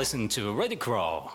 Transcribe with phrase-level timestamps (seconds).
[0.00, 1.28] listen to Ready Crow.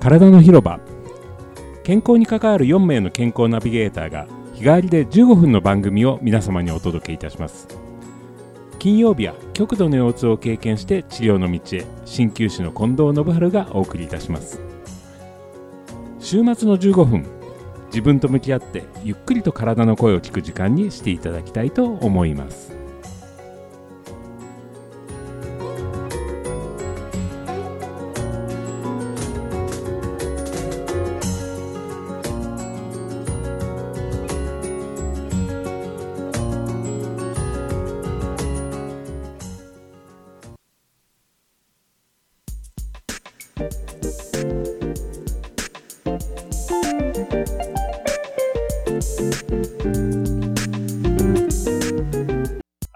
[0.00, 0.80] 体の広場
[1.84, 7.83] 健康に関わる4名の健康ナビゲーターが日替わりで15分の番組を皆様にお届けいたします
[8.84, 11.86] 金曜日は極度の腰痛を経験して治療の道へ。
[12.04, 14.60] 鍼灸師の近藤信春がお送りいたします。
[16.20, 17.26] 週末の15分
[17.86, 22.76] 自分と向き合ってゆっくりと体の声を聞く時間にしていただきたいと思います。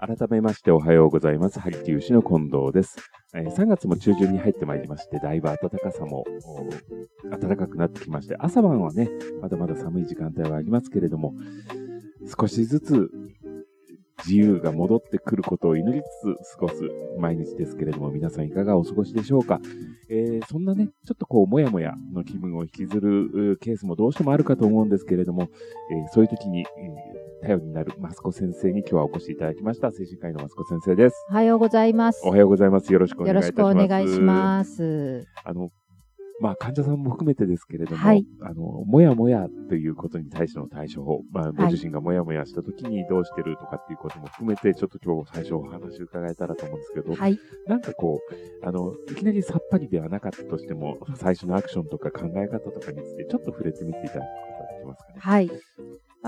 [0.09, 1.59] 改めましておはようございます。
[1.59, 2.97] ハリティウシの近藤です、
[3.35, 6.25] え3月も中旬に入ってまいりまして、だいぶ暖かさも
[7.39, 9.07] 暖かくなってきまして、朝晩はね、
[9.39, 11.35] まだまだ寒い時間帯はありますけれども、
[12.39, 13.11] 少しずつ
[14.25, 16.81] 自由が戻ってくることを祈りつつ過ごす
[17.19, 19.61] 毎日ですけれども、皆さんいかがお過ごしでしょうか、
[20.09, 25.49] えーそんなね、ちょっとこう、もやもやの気分を引きずるケースもどうしてもあるかと思うんですけれども、
[25.91, 29.91] えーそういう時に、えー頼りになるマスコ先生に今日はお越しいただきました。
[29.91, 31.15] 精神科医のマスコ先生です。
[31.29, 32.21] おはようございます。
[32.25, 32.91] おはようございます。
[32.91, 33.87] よろしくお願よろしくおいいたします。
[33.87, 35.27] 願いします。
[35.45, 35.69] あの、
[36.41, 47.37] まあ、患者さんも含めてですけれども、はいあの、もやもやということに対しての対処法、まあ、ご自身がもやもやした時にどうしてるとかっていうことも含めて、ちょっと今日最初お話を伺えたらと思うんですけど、はい。
[47.67, 48.19] なんかこ
[48.63, 54.25] う、あの、いきなりさっぱりではなかったとしても、最初のアクションとか考え方とかについて、ちょっと触れてみていただくこ
[54.59, 55.19] とができますかね？
[55.19, 55.51] はい。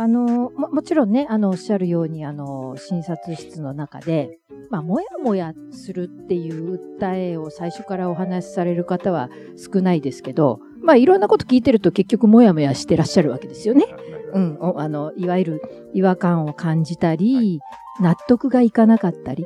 [0.01, 4.39] あの、も、もちろんね、あの、おっしゃるように、あの、診察室の中で、
[4.71, 13.85] まあ、もやもやするっていう訴えを最初からお話しされる方は少ないですけど、まあ、いろんなこと聞いてると結局もやもやしてらっしゃるわけですよね。
[14.33, 14.57] うん。
[14.59, 15.61] おあの、いわゆる
[15.93, 17.59] 違和感を感じたり、
[17.99, 19.45] 納得がいかなかったり、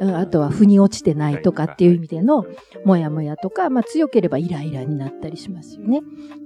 [0.00, 2.44] うんあとは腑に落ちてないとかっていう意味での
[2.84, 6.02] もやもやとか、まあ強ければイライラになったりしますよね。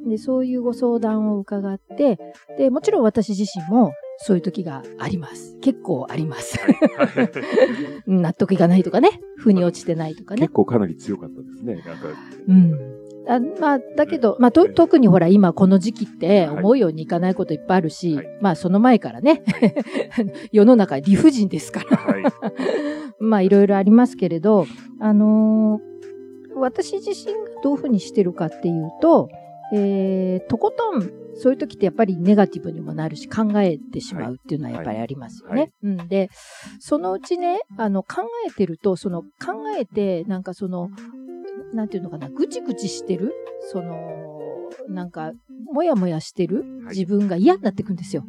[0.07, 2.19] で、そういうご相談を伺って、
[2.59, 5.59] で、もちろん私自身もそういう時があります。
[5.61, 6.59] 結構あります。
[8.07, 10.53] うん 納得いかないとかね、腑に落ちてないとかね結。
[10.53, 11.75] 構かなり強かったですね。
[11.75, 12.09] なんか、
[12.49, 13.03] うん。
[13.29, 19.43] あまあ、だけど、まあ、と、特にほら、今この時期ってはい思うようにいかないこといっぱいあるし、はいまあ、その前からね、
[20.53, 22.33] 世の中理不尽ですから。
[23.19, 23.25] はい。
[23.25, 24.67] まあいろいろありますけれど、
[25.00, 25.93] あのー
[26.55, 29.28] 私自身がどういうふうにしてるかっていうと、
[29.75, 35.61] えーとことん、そういう時ってやっぱりネガティブにもなるし考えてしまうっていうのはやっぱりありますよね。
[35.61, 36.28] はいうん、で、
[36.78, 39.28] そのうちね、あの考えてると、その考
[39.77, 40.91] えて、なんかその、
[41.72, 43.33] なんていうのかな、ぐちぐちしてる、
[43.72, 43.97] その、
[44.89, 45.33] なんか、
[45.72, 48.25] もやもやしてるはい自分が嫌になってくんですよ。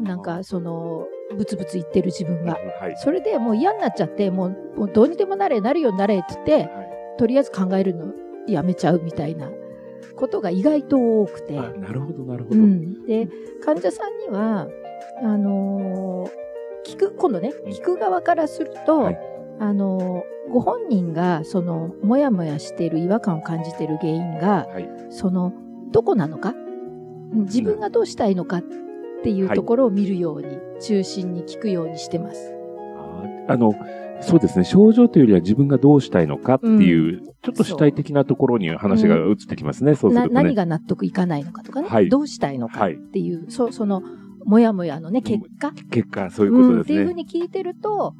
[0.00, 2.58] なんか、その、ブツブツ言ってる自分が。
[2.80, 2.96] はい。
[2.96, 8.12] それでもう嫌になっちゃって、もうもうどうにでもなれ、なるようになれって言って、はいとりあえず考えるの
[8.46, 9.50] やめちゃうみたいな
[10.14, 11.58] ことが意外と多くて。
[11.58, 12.60] あなるほど、なるほど。
[12.60, 13.28] うん、で、
[13.64, 14.68] 患者さんには、
[15.24, 16.30] あのー
[16.92, 19.18] 聞く、今度ね、うん聞く側からすると、はい
[19.58, 24.88] あのーご本人が、その、もやもやしている違和感を感じている原因が、はい。
[25.10, 25.52] その、
[25.90, 26.54] どこなのか？
[27.32, 28.62] うん自分がどうしたいのかっ
[29.22, 32.54] ていうところを見るように、中心に聞くようにしてます。
[33.48, 33.74] あの、
[34.20, 34.64] そうですね。
[34.64, 39.94] 症状というよりは自分がどうしたいのかっていう、ちょっと主体的なところに話が移ってきますね。
[39.94, 40.42] そうすなるとね。
[40.42, 42.96] 何が納得いかないのかとかね、はいどうしたいのかっはい。
[42.96, 44.02] ていう、そその、
[44.44, 47.14] もやもやのね、結果、結果、そういうことんっていうふうですね。
[47.14, 48.14] に聞いてると、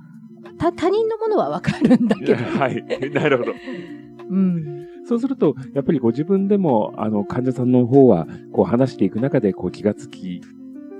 [0.59, 2.85] た他人のものはわかるんだけど、 はい。
[3.13, 3.53] なるほど。
[4.31, 10.43] うん、そうすると、やっぱりご自分でも、あの、患者さんの方は、こう話していく中で、こう気がつき、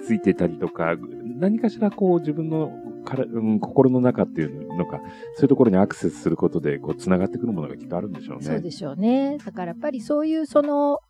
[0.09, 0.97] ついてたりとか、
[1.39, 2.73] 何かしらこう自分の
[3.05, 5.01] から、うん、心の中っていうのか、
[5.35, 8.45] そういうところにアクセスすることで、こう、繋がってくるものがきっとあるんでしょうね。
[8.45, 9.37] そうでしょうね。
[9.45, 11.01] だからやっぱりそういう、その、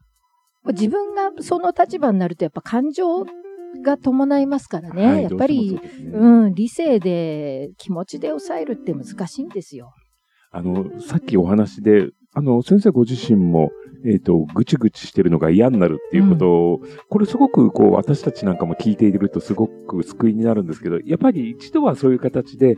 [0.66, 3.24] 自分がその立場になると、やっぱ感情
[3.84, 5.06] が伴いますからね。
[5.06, 9.92] はいやっぱり、どうねうん、理性で気持ちで抑えるって難しいんですよ。
[10.50, 13.70] あの、さっきお話で、あの、先生ご自身も、
[14.04, 22.76] えっ、と、ぐちぐちしてるのが嫌になるっていうことを、これすごく、こう、私たちなんかも聞いているとすごく救いになるんですけど、やっぱり一度はそういう形で、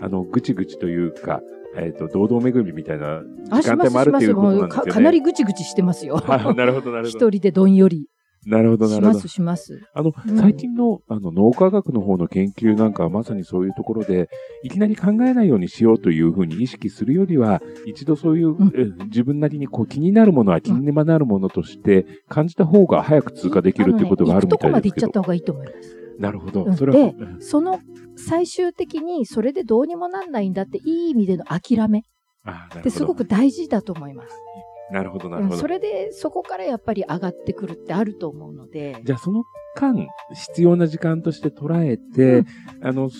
[0.00, 1.40] あの、ぐちぐちというか、
[1.76, 4.90] えっ、と、堂々巡りみたいなあ時間帯もあるっていうことなんですよね。
[4.90, 6.20] かかなりぐちぐちしてますよ。
[6.26, 7.30] あなるほど、なるほ一ど。
[7.30, 8.08] 人でどんより
[8.48, 9.28] なるほど、なるほどします、。
[9.28, 9.82] します。
[9.92, 14.28] あの、うん最近の、あの、脳科学の方の研究なんかはまさにそういうところで、
[14.62, 25.12] いきなり考えないようにしようというふうに意識するよりは、一度そういう、んえ自分なりにこう気になるものは気になるものとして感じた方が早く通過できるっていうことがあるみたいですけあのねとこまで行っちゃっど。
[25.12, 25.98] た方がいいと思います。
[26.18, 26.68] なるほどう。
[26.70, 27.80] んそれは、でその
[28.16, 32.02] 最終的にそれでどうにもなんないんだっていい意味での諦め
[32.44, 34.47] あなるほどってすごく大事だと思います。
[34.90, 35.66] なるほど、なるほどうんそ。
[35.66, 39.00] れでそこからやっぱり上がってくるってあると思うので。
[39.04, 39.44] じゃあその
[39.76, 42.44] 間、必要な時間として捉えて、
[42.82, 43.10] あの、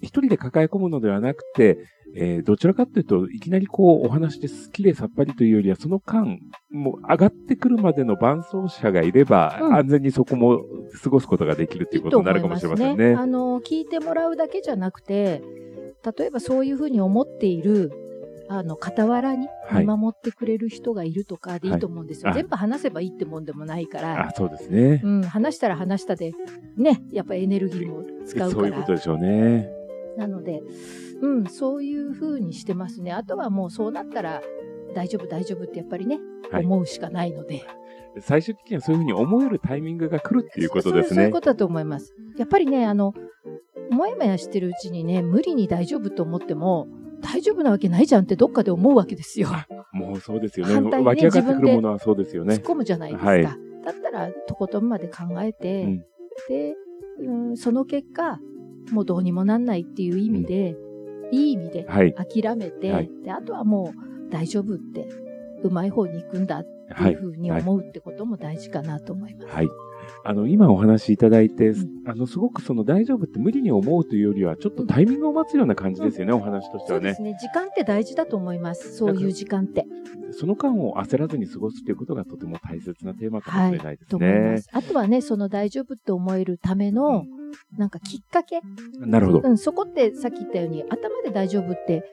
[0.00, 1.78] 一人で抱え込むのではなくて、
[2.14, 6.38] えーどちらかというと、いきなりこうお話ですきれいさっぱりというよりは、その間、
[6.70, 10.62] もう上がってくるまでの伴走者がいれば、うん安全にそこも
[11.02, 13.14] 過ごすことができるということになるかもしれませんね。
[13.14, 15.42] あの、聞いてもらうだけじゃなくて、
[16.18, 17.90] 例えばそういうふうに思っている、
[18.48, 22.30] あの、傍らにはい見守ってくれる人がいるとかでいいと思うんですよ。
[22.30, 25.00] はいあ全部話せばいいってもんでもないからあ、、そうですね。
[25.02, 26.32] うん、話したら話したで、
[26.76, 28.94] ね、やっぱエネルギーも使うからそういうこと。
[28.94, 29.68] でしょうね。
[30.16, 30.62] なので、
[31.20, 33.12] うん、そういうふうにしてますね。
[33.12, 34.42] あとはもうそうなったら、
[34.94, 36.18] 大丈夫、大丈夫ってやっぱりね、
[36.50, 37.64] はい思うしかないので。
[38.20, 41.32] 最終的にはそういうふうに思えるタイミングが来るっていうことですねそうそういう。
[41.32, 42.14] ことだと思います。
[42.38, 43.12] やっぱりね、あの、
[43.90, 46.86] もやもやしてるうちにね、無理に大丈夫と思っても、
[47.32, 49.48] 大丈夫なわけないじゃんってどっかで思うわけですよ。
[49.92, 50.74] もうそうですよね。
[50.74, 52.62] 反対にね湧き上がってくるものはそうですよ突っね。
[52.64, 53.30] 込むじゃないですか。
[53.30, 53.42] はい
[53.86, 56.04] だったら、とことんまで考えて、うん
[56.48, 56.74] で、
[57.20, 58.40] うん、その結果、
[58.90, 60.76] もうどうにもなんないっていう意味で、
[61.30, 62.12] いい意味ではい。
[62.14, 63.92] 諦めて、はいで、あとはも
[64.28, 65.08] う大丈夫って、
[65.62, 69.54] うまい方に行くんだってはいいうふうに思うってことも大事かなと思います。
[69.54, 69.68] はい。
[70.24, 77.14] あの、今お話しいただいて、うんあの、すごくその大丈夫って無理に思うというよりは、ちょっとタイミングを待つような感じですよね、お話としてはね。
[77.14, 77.36] そうですね。
[77.40, 78.96] 時間って大事だと思います。
[78.96, 79.86] そういう時間って。
[80.32, 84.30] その間を焦らずに過ごすということがとても大切なテーマかもしれないですと思い。
[84.72, 87.24] あとはね、その大丈夫って思えるための、
[87.78, 88.60] なんかきっかけ。
[88.98, 89.48] なるほど。
[89.48, 92.04] うん、そこってさっき言ったように、頭で大丈夫って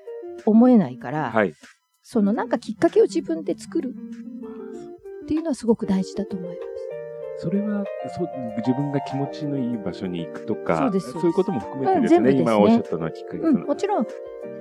[0.45, 1.53] 思えないから、はい。
[2.01, 3.95] そのなんかきっかけを自分で作る
[5.23, 6.92] っていうのはすごく大事だと思います。
[7.37, 7.83] それは
[8.15, 8.27] そう、
[8.57, 14.07] 自分が気持ちのいい場所に行くとか、そういうことも含めてですね、うんすね今おっしゃったのはきっかけうん、もちろん、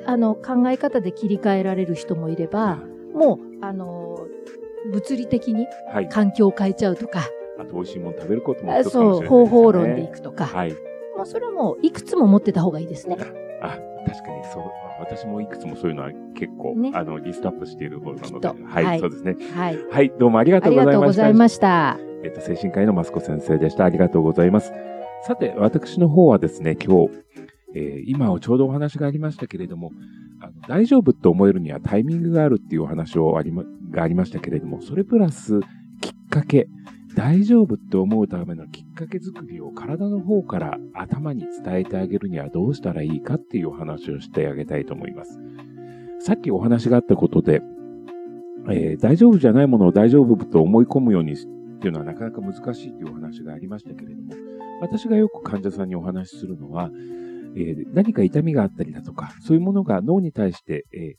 [0.06, 2.76] あの、考え方で切り替えられる人もいれば、
[3.12, 4.26] もう、あの、
[4.90, 6.08] 物理的にはい。
[6.08, 7.28] 環境を変えちゃうとか、
[7.58, 9.46] あと、美味しいもの食べることもあ一つかもしそう、れないですよね。
[9.50, 10.72] 方法論でいくとか、はい。
[11.16, 13.16] もうそれはもういくつも持ってた方がいいですね。
[14.04, 14.64] あ、確かにそう。
[15.00, 18.48] 私もいくつもそういうのは結構、ねあの、リストアップしている方なので。
[18.48, 19.36] はい、はいそうですね。
[19.54, 19.78] はい。
[19.90, 21.96] はい、どうもありがとうありがございました。
[21.96, 22.22] とうございました。
[22.24, 23.84] えっと、精神科医のマスコ先生でした。
[23.84, 24.72] ありがとうございます。
[25.26, 27.10] さて、私の方はですね、今日、
[27.74, 29.92] えー今ちょうどお話がありましたけれども、
[30.40, 35.60] あの大丈夫と思えるにはタイミングがあるっていうお話をありま、がありましたけれども、それプラス、
[36.00, 36.68] きっかけ、
[37.14, 45.38] 大丈夫って思うためのきっかけ作りを体の方から頭に伝えてあげるにはどうしたらいいかっていうお話をしてあげたいと思います。
[46.20, 47.62] さっきお話があったことで、
[48.70, 51.36] えー大丈夫じゃないものを大丈夫と思い込むようにっ
[51.80, 54.34] ていうのはなかなか難しいというお話がありましたけれども、
[54.80, 56.90] 私がよく患者さんにお話しするのは、
[57.56, 61.16] えー何か痛みがあったりだとか、そういうものが脳に対して、え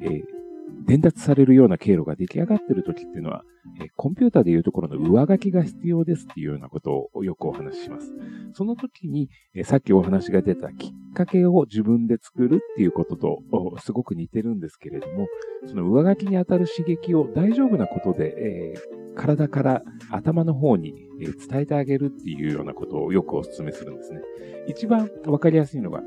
[0.00, 0.39] ーえー
[0.86, 3.42] 伝達されるような経路が出来上がっている時っていうのは、
[3.80, 8.12] えーコンピューターでいうところの上書きが必要ですっていうようなことをよくお話しします。
[8.54, 13.42] その時に、えーさっきお話が出たきっかけを自分で作るっていうことと
[13.78, 15.28] すごく似てるんですけれども、
[15.66, 24.20] その上書きに当たる刺激を大丈夫なことで、えー体から頭の方に伝えてあげるっていうようなことをよくお勧めするんですね。
[24.66, 26.02] 一番わかりやすいのが、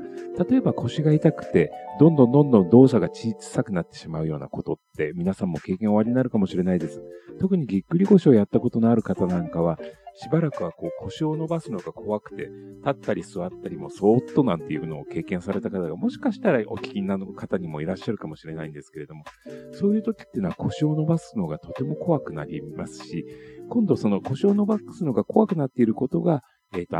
[0.48, 1.70] 例えば腰が痛くて、
[2.00, 7.02] どんどんどんどん動作が小さくなってしまうようなことって皆さんも経験おありになるかもしれないです。
[7.40, 9.78] 特にぎっくり腰をやったことのある方なんかは、
[10.16, 19.24] しばらくはこう腰を伸ばすのが怖くて、立ったり座ったりもそーっとなんていうのを経験された方がもしかしたらお聞きになる方にもいらっしゃるかもしれないんですけれども、
[19.72, 23.26] そういう時っていうのは腰を伸ばすのがとても怖くなりますし、
[23.68, 26.42] 今度その腰を伸ばすのが怖くなっていることが、
[26.76, 26.96] えっ、と、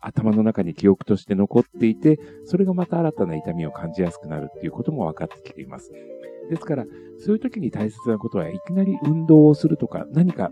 [0.00, 5.90] 頭の中に記憶として残っていて、それがまた新たな痛みを感じやすくなるっていうことも分かってきています。
[6.50, 6.84] ですから、
[7.18, 10.50] そういう時に大切なことは、いきなり運動をするとか、何か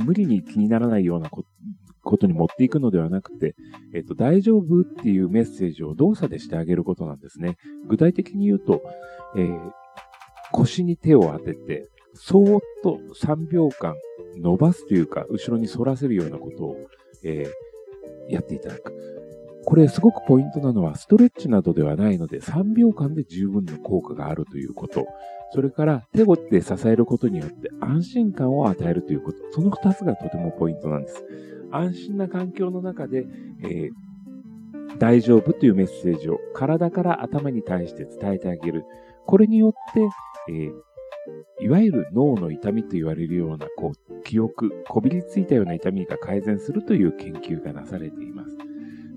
[0.00, 3.54] 無理に気にならないようなことに持っていくのではなくて、
[3.94, 7.56] えっ、と、大丈夫っていうメッセージを動作でしてあげることなんですね。
[7.88, 8.82] 具体的に言うと、
[9.36, 9.72] えー
[10.52, 13.96] 腰に手を当てて、そーっと3秒間
[14.36, 16.76] 伸ばすというか、後ろに反らせるようなことを、
[17.24, 17.64] えー
[18.28, 19.23] やっていただく。
[19.64, 25.06] これすごくポイントなのは、ストレッチなどではないので、3秒間で十分な効果があるということ。
[25.52, 29.38] それから、手ごって支えることによって安心感を与えるということ。
[29.52, 31.24] その2つがとてもポイントなんです。
[31.70, 33.26] 安心な環境の中で、
[33.62, 38.84] えー、大丈夫というメッセージを体から頭に対して伝えてあげる。
[39.26, 40.00] これによって、
[40.50, 40.72] えー
[41.60, 48.53] いわゆる脳の痛みと言われるような、こう、記憶、こびりついたような痛みが改善するという研究がなされています。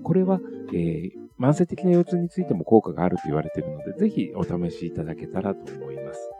[0.02, 0.40] これは、
[0.72, 6.30] えー、慢性的な腰痛についても効果があると言われているので、ぜひお試しいただけたらと思います。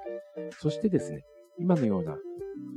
[0.58, 1.24] そしてですね、
[1.58, 2.16] 今のような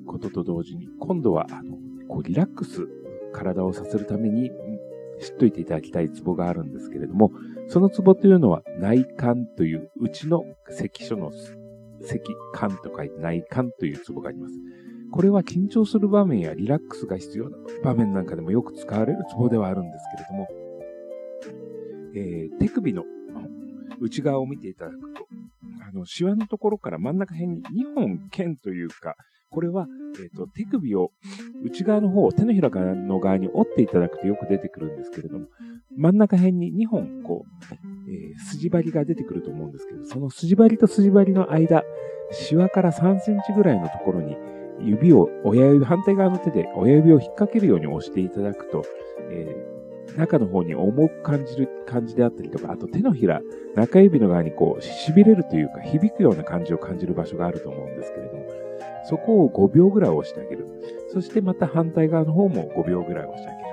[0.06, 2.88] ことと同時に、今度は、あの、こう、リラックス、
[3.34, 4.52] 体をさせるために、
[5.22, 7.32] 知っといていただきたいツボがあるんですけれども、
[7.68, 14.56] そのツボというのは内観という、うちの関所の関観と書いて内観というツボがあります。
[15.12, 20.61] これは緊張する場面やリラックスが必要な場面なんかでもよく使われるツボではあるんですけれども、
[22.16, 23.04] えー、手首の
[24.00, 25.28] 内側を見ていただくと、
[25.88, 29.16] あの、シワのところから真ん中辺に2本剣というか、
[29.52, 29.86] これは、
[30.22, 31.12] えっ、ー、と、手首を
[31.64, 35.48] 内側の方を、手のひらの側に折っていただくとよく出てくるんですけれども、
[35.96, 41.84] 真ん中辺に2本、こう、えー、筋張りが出てくると思うんですけど、その筋張りと筋張りの間、
[42.32, 44.38] シワから3センチぐらいのところに、
[44.80, 48.84] 指を、親指、反対側の手で親指を引っ掛けるように押していただくと、
[49.30, 49.71] えー
[50.18, 53.42] 中の方に重く感じる感じであったりとか、あと手のひら、
[53.76, 58.46] 中指の側にこう、痺れるというか、響くような感じを感じる場所があると思うんですけれども、
[59.06, 60.68] そこを5秒ぐらい押してあげる。
[61.10, 63.68] そしてまた反対側の方も5秒ぐらい押してあげる。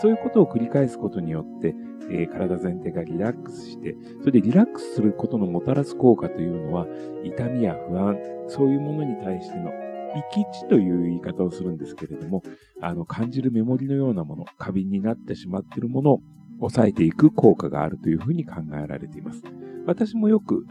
[0.00, 1.74] そういうことを繰り返すことによって、
[2.10, 6.86] えー、体全体がリラックスして、それでリラックスすることのもたらす効果というのは、
[7.22, 9.70] 痛みや不安、そういうものに対しての
[10.14, 12.42] 生き地という言い方をするんですけれども、
[12.80, 16.20] あの、感じるメモリのようなもの、過敏になってしまっているものを
[16.58, 19.42] 抑えていく効果があるというふうに考えられています。
[19.86, 20.66] 私もよく、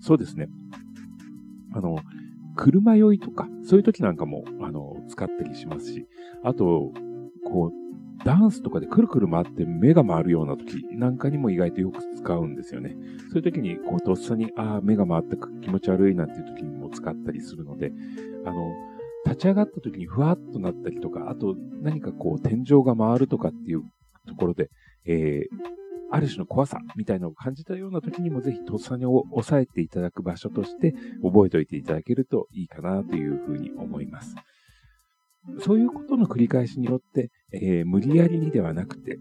[0.00, 0.48] そうですね、
[1.72, 1.98] あの、
[2.56, 6.06] 車酔いとか、そういう時なんかも、あの、使ったりしますし、
[6.44, 6.92] あと、
[7.44, 12.94] こう、ダンスとかでくるくる回って目が回るような時なんかにも意外とよく使うんですよね。
[13.30, 17.92] そういう時に、こう、とっさに、ああ、目が回って気持ち悪いなんていう時に使ったりするので、
[18.44, 18.72] あの、
[19.24, 23.82] 立ち上がった時にふわっとなったりとか、あと何かこう天井が回るとかっていう
[24.26, 24.68] ところで、
[25.04, 25.72] えー、
[26.10, 34.34] ある種の怖さみたいなのを感じたような時にもぜひとっさに押さえていただく場所として覚えておいていただけるといいかなというふうに思います。
[35.60, 39.18] そういうことの繰り返しによって、えー、無理やりにではなくて、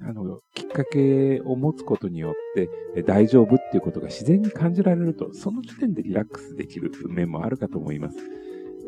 [0.00, 8.16] あの、きっかけを持つことによって、大丈夫っていうことが自然に感じられると、その時点でリラックスできる面もあるかと思います。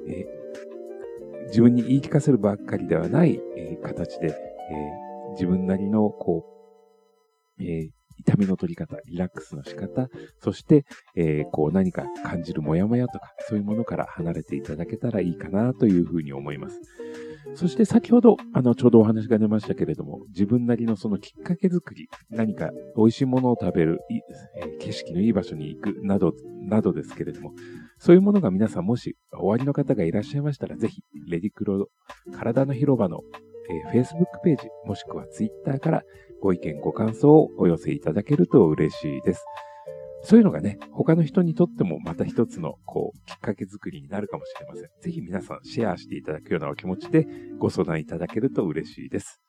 [0.09, 0.27] え、
[1.49, 6.47] 自分に言い聞かせるばっかりではない、えー、形で、えー、自分なりの、こ
[7.59, 10.09] う、え痛みの取り方、リラックスの仕方、
[10.41, 10.85] そして、
[11.17, 16.81] えー、こう何か感じるモヤモヤとか、そういうものから離れていただけたらいいかなというふうに思います。
[17.55, 24.01] そして先ほど、あの、ちょうどお話が出ましたけれども、自分なりのそのきっかけ作り、何か美味しいものを食べる、
[24.57, 26.33] え、景色のいい場所に行く、など、
[26.63, 27.53] などですけれども、
[27.99, 31.89] そういうものが皆さんもしおありの方がいらっしゃいましたら、ぜひ、レディクロ
[32.33, 33.21] 体の広場の、
[33.93, 36.03] えー、Facebook ページ、もしくは Twitter から
[36.41, 39.45] ご意見、ご感想をお寄せいただけると嬉しいです。
[40.25, 44.89] そういうのがね、他の人にとってもまた一つの、こう、きっかけ作りになるかもしれません。
[45.03, 47.27] ぜひ皆さんシェアしていただくようなお気持ちで
[47.59, 49.43] ご相談いただけると嬉しいです。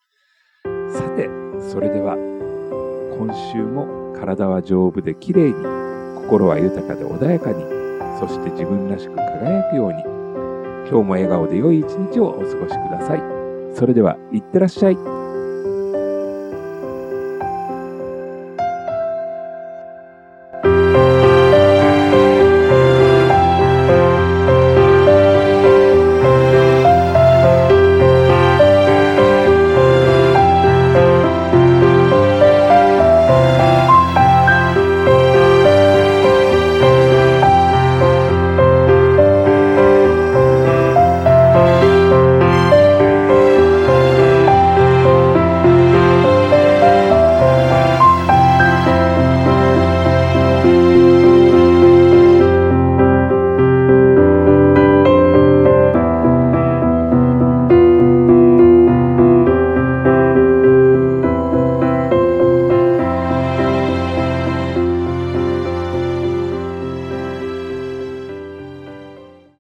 [0.90, 1.30] さて、
[1.72, 2.18] それでは、
[3.18, 5.54] 今週も体は丈夫で綺麗に、
[6.24, 7.64] 心は豊かで穏やかに、
[8.20, 10.02] そして自分らしく輝くように、
[10.90, 13.22] 今日も笑顔で良い一日をお過ごしください。
[13.74, 15.15] それでは、いってらっしゃい。